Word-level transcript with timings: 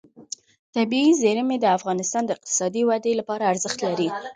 طبیعي 0.75 1.11
زیرمې 1.21 1.57
د 1.59 1.65
افغانستان 1.77 2.23
د 2.25 2.29
اقتصادي 2.35 2.81
ودې 2.89 3.13
لپاره 3.19 3.49
ارزښت 3.51 3.79
لري. 3.87 4.09